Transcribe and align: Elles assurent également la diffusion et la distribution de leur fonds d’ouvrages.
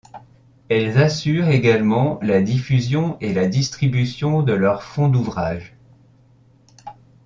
Elles 0.67 0.97
assurent 0.97 1.49
également 1.49 2.17
la 2.23 2.41
diffusion 2.41 3.19
et 3.19 3.35
la 3.35 3.47
distribution 3.47 4.41
de 4.41 4.51
leur 4.53 4.81
fonds 4.81 5.09
d’ouvrages. 5.09 5.75